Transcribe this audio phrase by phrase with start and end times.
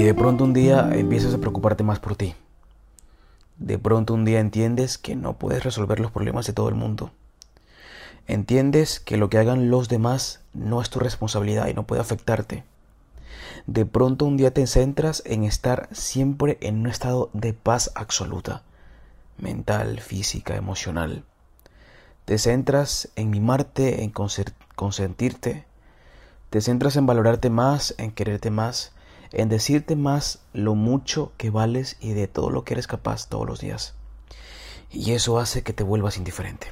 [0.00, 2.34] Y de pronto un día empiezas a preocuparte más por ti.
[3.58, 7.10] De pronto un día entiendes que no puedes resolver los problemas de todo el mundo.
[8.26, 12.64] Entiendes que lo que hagan los demás no es tu responsabilidad y no puede afectarte.
[13.66, 18.62] De pronto un día te centras en estar siempre en un estado de paz absoluta,
[19.36, 21.24] mental, física, emocional.
[22.24, 24.14] Te centras en mimarte, en
[24.76, 25.66] consentirte.
[26.48, 28.94] Te centras en valorarte más, en quererte más,
[29.32, 33.46] en decirte más lo mucho que vales y de todo lo que eres capaz todos
[33.46, 33.94] los días.
[34.90, 36.68] Y eso hace que te vuelvas indiferente.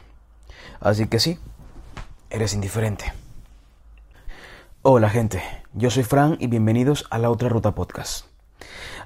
[0.80, 1.38] Así que sí,
[2.30, 3.12] eres indiferente.
[4.82, 5.42] Hola gente,
[5.74, 8.26] yo soy Fran y bienvenidos a La Otra Ruta Podcast.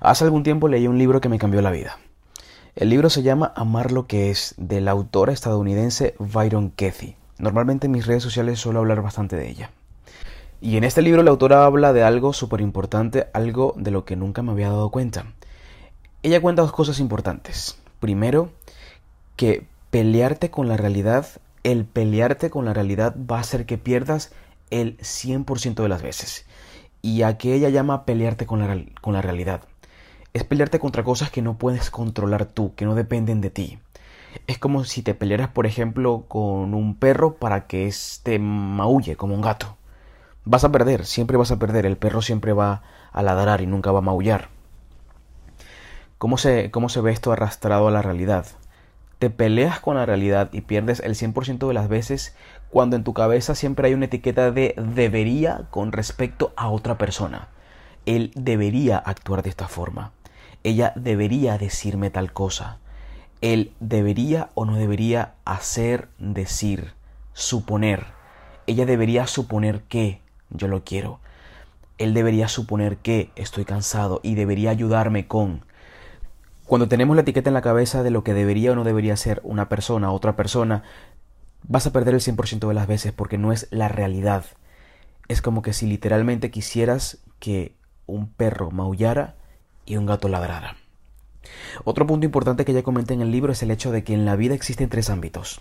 [0.00, 1.98] Hace algún tiempo leí un libro que me cambió la vida.
[2.74, 7.16] El libro se llama Amar lo que es, de la autora estadounidense Byron Kathy.
[7.38, 9.70] Normalmente en mis redes sociales suelo hablar bastante de ella.
[10.64, 14.14] Y en este libro la autora habla de algo súper importante, algo de lo que
[14.14, 15.26] nunca me había dado cuenta.
[16.22, 17.80] Ella cuenta dos cosas importantes.
[17.98, 18.52] Primero,
[19.34, 21.26] que pelearte con la realidad,
[21.64, 24.32] el pelearte con la realidad va a hacer que pierdas
[24.70, 26.46] el 100% de las veces.
[27.02, 29.62] Y a que ella llama pelearte con la, con la realidad.
[30.32, 33.80] Es pelearte contra cosas que no puedes controlar tú, que no dependen de ti.
[34.46, 39.34] Es como si te pelearas, por ejemplo, con un perro para que este maulle como
[39.34, 39.76] un gato.
[40.44, 41.86] Vas a perder, siempre vas a perder.
[41.86, 44.48] El perro siempre va a ladrar y nunca va a maullar.
[46.18, 48.46] ¿Cómo se, cómo se ve esto arrastrado a la realidad?
[49.20, 52.34] Te peleas con la realidad y pierdes el 100% de las veces
[52.70, 57.48] cuando en tu cabeza siempre hay una etiqueta de debería con respecto a otra persona.
[58.04, 60.10] Él debería actuar de esta forma.
[60.64, 62.78] Ella debería decirme tal cosa.
[63.42, 66.94] Él debería o no debería hacer, decir,
[67.32, 68.06] suponer.
[68.66, 70.21] Ella debería suponer que
[70.52, 71.20] yo lo quiero.
[71.98, 75.64] Él debería suponer que estoy cansado y debería ayudarme con...
[76.66, 79.40] Cuando tenemos la etiqueta en la cabeza de lo que debería o no debería ser
[79.44, 80.84] una persona, otra persona,
[81.64, 84.44] vas a perder el 100% de las veces porque no es la realidad.
[85.28, 87.76] Es como que si literalmente quisieras que
[88.06, 89.36] un perro maullara
[89.84, 90.76] y un gato ladrara.
[91.84, 94.24] Otro punto importante que ya comenté en el libro es el hecho de que en
[94.24, 95.60] la vida existen tres ámbitos.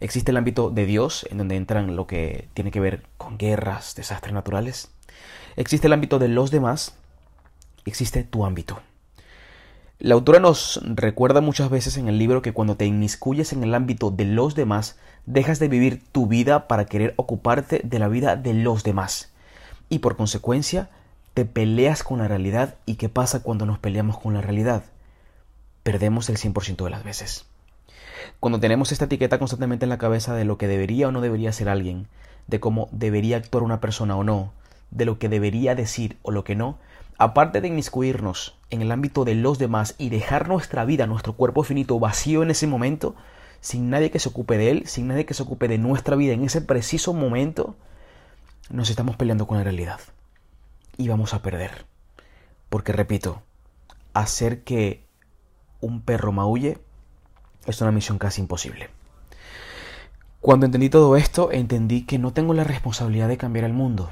[0.00, 3.94] Existe el ámbito de Dios, en donde entran lo que tiene que ver con guerras,
[3.94, 4.90] desastres naturales.
[5.56, 6.94] Existe el ámbito de los demás.
[7.84, 8.80] Existe tu ámbito.
[9.98, 13.74] La autora nos recuerda muchas veces en el libro que cuando te inmiscuyes en el
[13.74, 18.36] ámbito de los demás, dejas de vivir tu vida para querer ocuparte de la vida
[18.36, 19.30] de los demás.
[19.90, 20.88] Y por consecuencia,
[21.34, 22.76] te peleas con la realidad.
[22.86, 24.84] ¿Y qué pasa cuando nos peleamos con la realidad?
[25.82, 27.49] Perdemos el 100% de las veces.
[28.40, 31.52] Cuando tenemos esta etiqueta constantemente en la cabeza de lo que debería o no debería
[31.52, 32.08] ser alguien,
[32.46, 34.52] de cómo debería actuar una persona o no,
[34.90, 36.78] de lo que debería decir o lo que no,
[37.18, 41.62] aparte de inmiscuirnos en el ámbito de los demás y dejar nuestra vida, nuestro cuerpo
[41.62, 43.14] finito vacío en ese momento,
[43.60, 46.32] sin nadie que se ocupe de él, sin nadie que se ocupe de nuestra vida
[46.32, 47.76] en ese preciso momento,
[48.70, 50.00] nos estamos peleando con la realidad.
[50.96, 51.84] Y vamos a perder.
[52.68, 53.42] Porque repito,
[54.14, 55.04] hacer que
[55.80, 56.78] un perro maulle
[57.66, 58.90] es una misión casi imposible.
[60.40, 64.10] Cuando entendí todo esto, entendí que no tengo la responsabilidad de cambiar el mundo,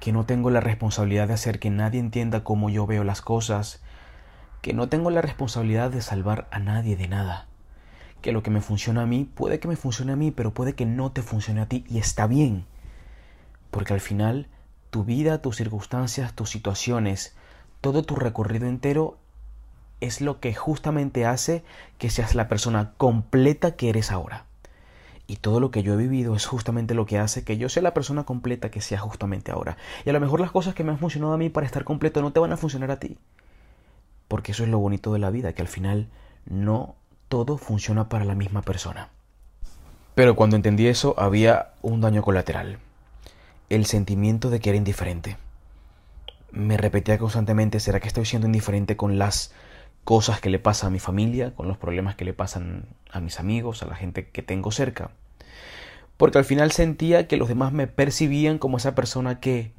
[0.00, 3.82] que no tengo la responsabilidad de hacer que nadie entienda cómo yo veo las cosas,
[4.62, 7.48] que no tengo la responsabilidad de salvar a nadie de nada,
[8.22, 10.74] que lo que me funciona a mí puede que me funcione a mí, pero puede
[10.74, 12.64] que no te funcione a ti y está bien,
[13.70, 14.48] porque al final
[14.88, 17.36] tu vida, tus circunstancias, tus situaciones,
[17.82, 19.18] todo tu recorrido entero
[20.04, 21.64] es lo que justamente hace
[21.98, 24.44] que seas la persona completa que eres ahora.
[25.26, 27.82] Y todo lo que yo he vivido es justamente lo que hace que yo sea
[27.82, 29.78] la persona completa que sea justamente ahora.
[30.04, 32.20] Y a lo mejor las cosas que me han funcionado a mí para estar completo
[32.20, 33.16] no te van a funcionar a ti.
[34.28, 36.08] Porque eso es lo bonito de la vida, que al final
[36.44, 36.94] no
[37.28, 39.08] todo funciona para la misma persona.
[40.14, 42.78] Pero cuando entendí eso había un daño colateral.
[43.70, 45.38] El sentimiento de que era indiferente.
[46.52, 49.52] Me repetía constantemente, ¿será que estoy siendo indiferente con las
[50.04, 53.40] cosas que le pasan a mi familia, con los problemas que le pasan a mis
[53.40, 55.10] amigos, a la gente que tengo cerca.
[56.16, 59.72] Porque al final sentía que los demás me percibían como esa persona que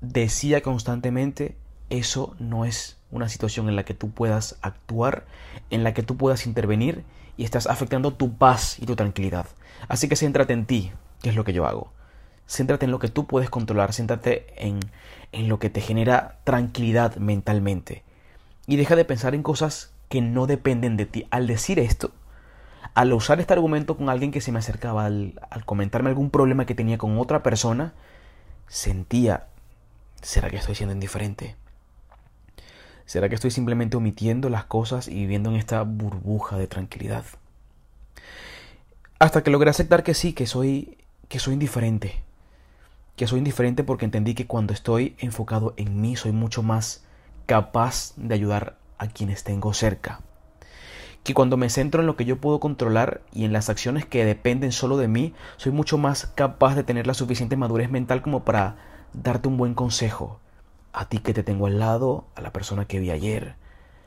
[0.00, 1.56] decía constantemente,
[1.90, 5.26] eso no es una situación en la que tú puedas actuar,
[5.70, 7.04] en la que tú puedas intervenir
[7.36, 9.46] y estás afectando tu paz y tu tranquilidad.
[9.88, 10.92] Así que céntrate en ti,
[11.22, 11.92] que es lo que yo hago.
[12.46, 14.80] Céntrate en lo que tú puedes controlar, céntrate en,
[15.32, 18.04] en lo que te genera tranquilidad mentalmente
[18.66, 21.26] y deja de pensar en cosas que no dependen de ti.
[21.30, 22.12] Al decir esto,
[22.94, 26.74] al usar este argumento con alguien que se me acercaba, al, comentarme algún problema que
[26.74, 27.94] tenía con otra persona,
[28.68, 29.46] sentía
[30.22, 31.56] ¿Será que estoy siendo indiferente?
[33.06, 37.24] ¿Será que estoy simplemente omitiendo las cosas y viviendo en esta burbuja de tranquilidad?
[39.18, 40.96] Hasta que logré aceptar que sí, que soy
[41.28, 42.22] que soy indiferente.
[43.16, 47.04] Que soy indiferente porque entendí que cuando estoy enfocado en mí soy mucho más
[47.52, 50.22] capaz de ayudar a quienes tengo cerca.
[51.22, 54.24] Que cuando me centro en lo que yo puedo controlar y en las acciones que
[54.24, 58.42] dependen solo de mí, soy mucho más capaz de tener la suficiente madurez mental como
[58.42, 58.76] para
[59.12, 60.40] darte un buen consejo.
[60.94, 63.54] A ti que te tengo al lado, a la persona que vi ayer,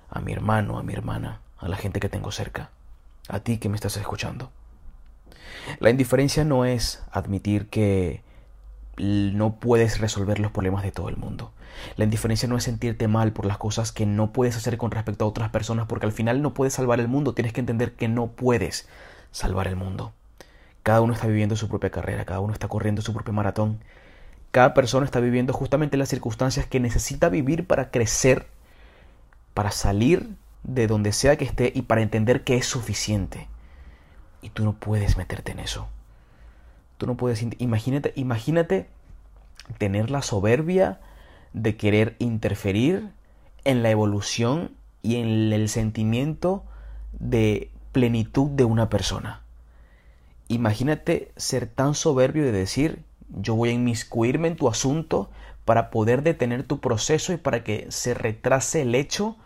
[0.10, 2.72] a mi hermano, a mi hermana, a la gente que tengo cerca,
[3.30, 4.50] a ti que me estás escuchando.
[5.78, 8.24] La indiferencia no es admitir que
[8.98, 11.52] no puedes resolver los problemas de todo el mundo.
[11.98, 15.26] La indiferencia no es sentirte mal por las cosas que no puedes hacer con respecto
[15.26, 18.08] a otras personas, porque al final no puedes salvar el mundo, tienes que entender que
[18.08, 18.88] no puedes
[19.32, 20.14] salvar el mundo.
[20.84, 23.80] Cada uno está viviendo su propia carrera, cada uno está corriendo su propio maratón,
[24.52, 28.48] cada persona está viviendo justamente las circunstancias que necesita vivir para crecer,
[29.54, 30.30] para salir
[30.64, 33.48] de donde sea que esté y para entender que es suficiente.
[34.42, 35.90] Y tú no puedes meterte en eso.
[36.98, 38.88] Tú no puedes, imagínate, imagínate
[39.78, 41.00] tener la soberbia
[41.54, 43.10] de querer interferir
[43.64, 44.72] en la evolución
[45.02, 46.64] y en el sentimiento
[47.20, 49.42] de plenitud de una persona.
[50.48, 55.30] Imagínate ser tan soberbio de decir, yo voy a inmiscuirme en tu asunto
[55.66, 59.38] para poder detener tu proceso y para que se retrase el hecho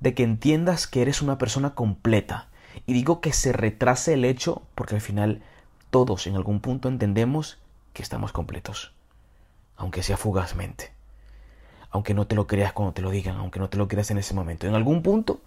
[0.00, 2.48] de que entiendas que eres una persona completa.
[2.86, 5.42] Y digo que se retrase el hecho porque al final
[5.92, 7.58] todos en algún punto entendemos
[7.92, 8.94] que estamos completos,
[9.76, 10.90] aunque sea fugazmente,
[11.90, 14.16] aunque no te lo creas cuando te lo digan, aunque no te lo creas en
[14.16, 14.66] ese momento.
[14.66, 15.42] En algún punto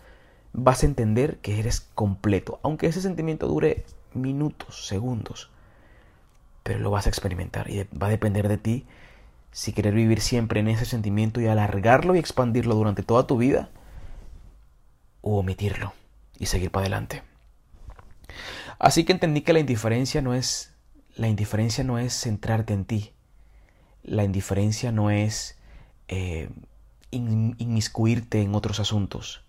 [0.53, 5.49] vas a entender que eres completo, aunque ese sentimiento dure minutos, segundos,
[6.61, 8.85] pero lo vas a experimentar y va a depender de ti
[9.51, 13.69] si querer vivir siempre en ese sentimiento y alargarlo y expandirlo durante toda tu vida
[15.21, 15.93] o omitirlo
[16.37, 17.23] y seguir para adelante.
[18.79, 20.75] Así que entendí que la indiferencia no es
[21.15, 23.13] la indiferencia no es centrarte en ti.
[24.03, 25.57] La indiferencia no es
[26.09, 26.49] eh,
[27.11, 29.45] inmiscuirte en otros asuntos.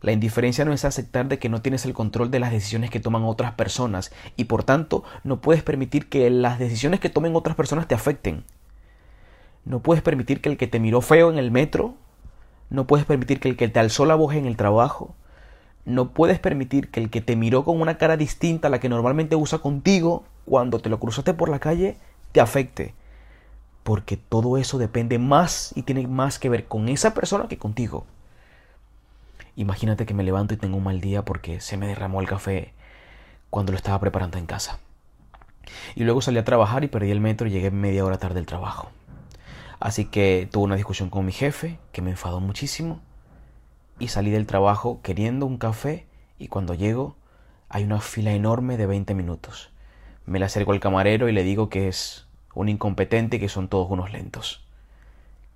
[0.00, 3.00] La indiferencia no es aceptar de que no tienes el control de las decisiones que
[3.00, 7.56] toman otras personas y por tanto no puedes permitir que las decisiones que tomen otras
[7.56, 8.44] personas te afecten.
[9.64, 11.94] No puedes permitir que el que te miró feo en el metro,
[12.68, 15.14] no puedes permitir que el que te alzó la voz en el trabajo,
[15.86, 18.88] no puedes permitir que el que te miró con una cara distinta a la que
[18.88, 21.96] normalmente usa contigo cuando te lo cruzaste por la calle
[22.32, 22.92] te afecte.
[23.84, 28.04] Porque todo eso depende más y tiene más que ver con esa persona que contigo.
[29.54, 32.74] Imagínate que me levanto y tengo un mal día porque se me derramó el café
[33.48, 34.80] cuando lo estaba preparando en casa.
[35.94, 38.46] Y luego salí a trabajar y perdí el metro y llegué media hora tarde del
[38.46, 38.90] trabajo.
[39.78, 43.00] Así que tuve una discusión con mi jefe que me enfadó muchísimo
[43.98, 46.06] y salí del trabajo queriendo un café
[46.38, 47.16] y cuando llego
[47.68, 49.70] hay una fila enorme de 20 minutos.
[50.26, 53.68] Me le acerco al camarero y le digo que es un incompetente y que son
[53.68, 54.64] todos unos lentos.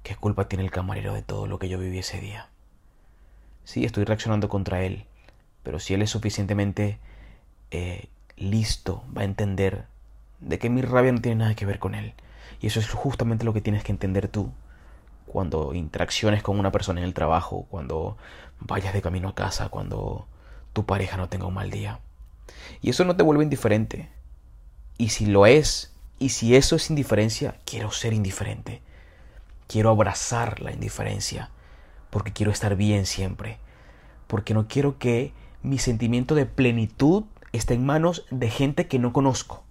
[0.03, 2.49] ¿Qué culpa tiene el camarero de todo lo que yo viví ese día?
[3.65, 5.05] Sí, estoy reaccionando contra él,
[5.63, 6.99] pero si él es suficientemente
[7.71, 9.87] eh, listo, va a entender
[10.41, 12.15] de que mi rabia no tiene nada que ver con él.
[12.61, 14.53] Y eso es justamente lo que tienes que entender tú
[15.31, 18.17] cuando interacciones con una persona en el trabajo, cuando
[18.59, 20.27] vayas de camino a casa, cuando
[20.73, 22.01] tu pareja no tenga un mal día.
[22.81, 24.09] Y eso no te vuelve indiferente.
[24.99, 28.83] Y si lo es, y si eso es indiferencia, quiero ser indiferente.
[29.69, 31.51] Quiero abrazar la indiferencia,
[32.11, 33.59] porque quiero estar bien siempre.
[34.27, 35.33] Porque no quiero que
[35.63, 37.23] mi sentimiento de plenitud
[37.53, 39.63] esté en manos de gente que no conozco.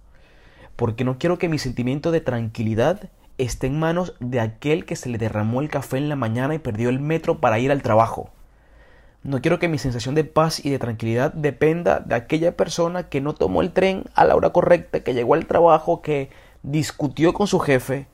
[0.76, 3.10] Porque no quiero que mi sentimiento de tranquilidad
[3.42, 6.58] esté en manos de aquel que se le derramó el café en la mañana y
[6.58, 8.30] perdió el metro para ir al trabajo.
[9.22, 13.20] No quiero que mi sensación de paz y de tranquilidad dependa de aquella persona que
[13.20, 16.30] no tomó el tren a la hora correcta, que llegó al trabajo, que
[16.62, 18.06] discutió con su jefe,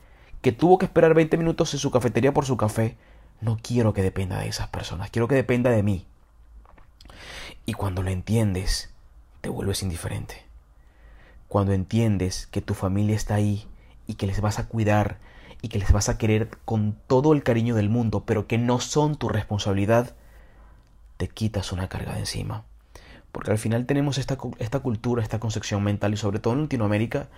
[0.42, 2.96] que tuvo que esperar 20 minutos en su cafetería por su café.
[3.40, 6.06] No quiero que dependa de esas personas, quiero que dependa de mí.
[7.66, 8.90] Y cuando lo entiendes,
[9.40, 10.44] te vuelves indiferente.
[11.48, 13.68] Cuando entiendes que tu familia está ahí
[14.06, 15.18] y que les vas a cuidar
[15.62, 18.80] y que les vas a querer con todo el cariño del mundo, pero que no
[18.80, 20.14] son tu responsabilidad,
[21.16, 22.64] te quitas una carga de encima.
[23.32, 27.28] Porque al final tenemos esta, esta cultura, esta concepción mental y sobre todo en Latinoamérica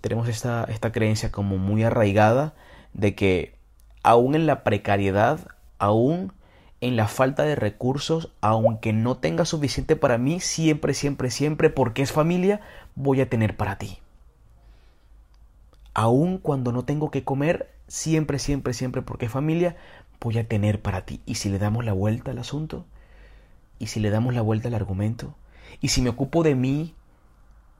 [0.00, 2.54] tenemos esta, esta creencia como muy arraigada
[2.92, 3.56] de que
[4.02, 5.40] aún en la precariedad,
[5.78, 6.32] aún
[6.80, 12.02] en la falta de recursos, aunque no tenga suficiente para mí, siempre, siempre, siempre, porque
[12.02, 12.60] es familia,
[12.94, 13.98] voy a tener para ti
[15.98, 19.76] Aun cuando no tengo que comer, siempre, siempre, siempre, porque familia,
[20.20, 21.20] voy a tener para ti.
[21.26, 22.86] Y si le damos la vuelta al asunto,
[23.80, 25.34] y si le damos la vuelta al argumento,
[25.80, 26.94] y si me ocupo de mí,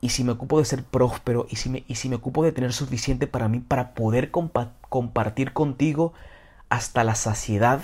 [0.01, 2.51] y si me ocupo de ser próspero, y si me, y si me ocupo de
[2.51, 6.13] tener suficiente para mí para poder compartir contigo
[6.71, 7.83] hasta la saciedad,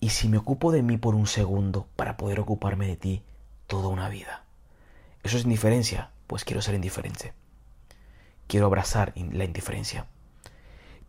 [0.00, 3.22] y si me ocupo de mí por un segundo para poder ocuparme de ti
[3.66, 4.44] toda una vida.
[5.22, 6.10] ¿Eso es indiferencia?
[6.26, 7.32] Pues quiero ser indiferente.
[8.52, 10.04] Quiero abrazar la indiferencia.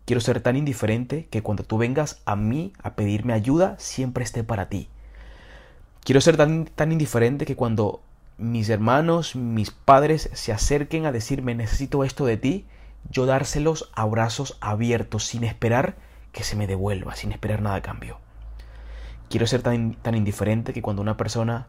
[0.06, 4.46] Quiero ser tan indiferente que cuando tú vengas a mí a pedirme ayuda, siempre esté
[4.46, 4.88] para ti.
[6.06, 8.02] Quiero ser tan, tan indiferente que cuando
[8.38, 12.66] mis hermanos, mis padres se acerquen a decirme necesito esto de ti,
[13.10, 15.98] yo dárselos a brazos abiertos sin esperar
[16.32, 18.20] que se me devuelva, sin esperar nada a cambio.
[19.30, 21.68] Quiero ser tan, tan indiferente que cuando una persona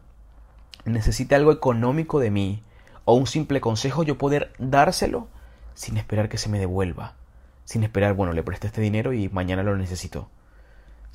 [0.85, 2.63] necesite algo económico de mí
[3.03, 5.27] o un simple consejo, yo poder dárselo
[5.75, 7.13] sin esperar que se me devuelva,
[7.63, 10.29] sin esperar, bueno, le presté este dinero y mañana lo necesito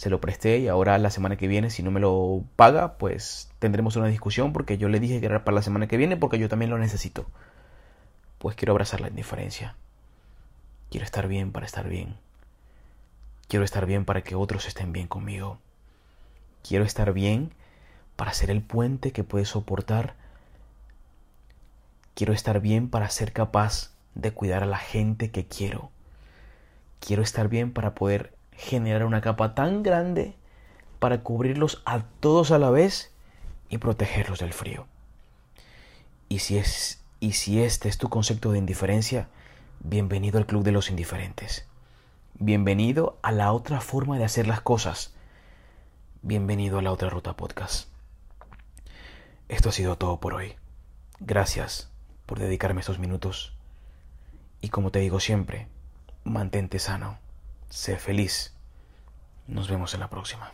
[0.00, 3.50] se lo presté y ahora la semana que viene, si no me lo paga, pues
[3.59, 6.38] tendremos una discusión porque yo le dije que era para la semana que viene porque
[6.38, 7.26] yo también lo necesito.
[8.38, 9.76] Pues quiero abrazar la indiferencia.
[10.88, 12.17] Quiero estar bien para estar bien.
[13.47, 15.59] Quiero estar bien para que otros estén bien conmigo.
[16.67, 17.52] Quiero estar bien
[18.17, 20.14] para ser el puente que puede soportar.
[22.14, 25.90] Quiero estar bien para ser capaz de cuidar a la gente que quiero.
[27.00, 30.37] Quiero estar bien para poder generar una capa tan grande
[30.99, 33.11] para cubrirlos a todos a la vez
[33.69, 34.87] y protegerlos del frío.
[36.29, 39.29] Y si, es, y si este es tu concepto de indiferencia,
[39.81, 41.67] bienvenido al club de los indiferentes.
[42.35, 45.14] Bienvenido a la otra forma de hacer las cosas.
[46.23, 47.88] Bienvenido a la otra ruta podcast.
[49.49, 50.55] Esto ha sido todo por hoy.
[51.19, 51.90] Gracias
[52.26, 53.57] por dedicarme estos minutos.
[54.61, 55.69] Y como te digo siempre,
[56.25, 57.19] mantente sano.
[57.69, 58.55] Sé feliz.
[59.47, 60.52] Nos vemos en la próxima.